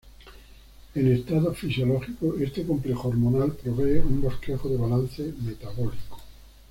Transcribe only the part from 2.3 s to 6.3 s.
este complejo hormonal provee un bosquejo de balance metabólico.